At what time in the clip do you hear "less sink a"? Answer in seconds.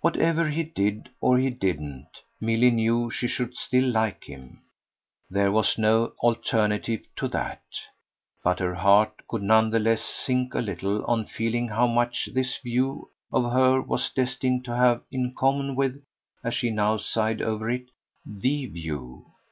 9.80-10.60